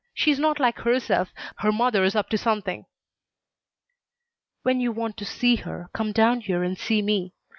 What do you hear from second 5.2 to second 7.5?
see her, come down here and see me.